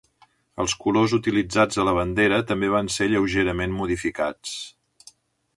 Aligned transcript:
Els 0.61 0.71
colores 0.85 1.13
utilitzats 1.17 1.79
a 1.83 1.85
la 1.89 1.93
bandera 1.99 2.41
també 2.53 2.71
van 2.79 2.91
ser 2.97 3.11
lleugerament 3.13 3.79
modificats. 3.83 4.57